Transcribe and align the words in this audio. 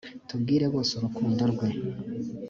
tubwire 0.27 0.65
bose 0.73 0.91
urukundo 0.95 1.41
rwe 1.51 1.67